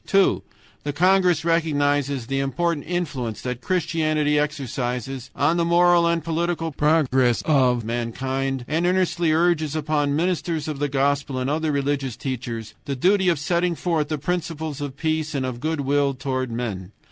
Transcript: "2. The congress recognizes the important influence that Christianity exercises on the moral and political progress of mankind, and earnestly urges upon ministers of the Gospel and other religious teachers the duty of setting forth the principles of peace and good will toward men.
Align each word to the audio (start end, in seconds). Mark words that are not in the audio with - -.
"2. 0.07 0.41
The 0.83 0.93
congress 0.93 1.45
recognizes 1.45 2.25
the 2.25 2.39
important 2.39 2.87
influence 2.87 3.39
that 3.43 3.61
Christianity 3.61 4.39
exercises 4.39 5.29
on 5.35 5.57
the 5.57 5.63
moral 5.63 6.07
and 6.07 6.23
political 6.23 6.71
progress 6.71 7.43
of 7.43 7.85
mankind, 7.85 8.65
and 8.67 8.87
earnestly 8.87 9.31
urges 9.31 9.75
upon 9.75 10.15
ministers 10.15 10.67
of 10.67 10.79
the 10.79 10.89
Gospel 10.89 11.37
and 11.37 11.51
other 11.51 11.71
religious 11.71 12.17
teachers 12.17 12.73
the 12.85 12.95
duty 12.95 13.29
of 13.29 13.37
setting 13.37 13.75
forth 13.75 14.07
the 14.07 14.17
principles 14.17 14.81
of 14.81 14.97
peace 14.97 15.35
and 15.35 15.59
good 15.59 15.81
will 15.81 16.15
toward 16.15 16.49
men. 16.51 16.93